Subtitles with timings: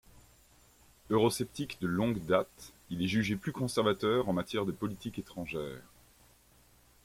[1.11, 5.83] Eurosceptique de longue date, il est jugé plus conservateur en matière de politique étrangère.